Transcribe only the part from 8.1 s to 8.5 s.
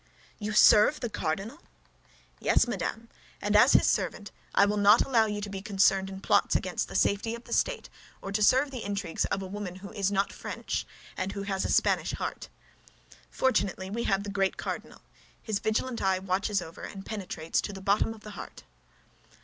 or to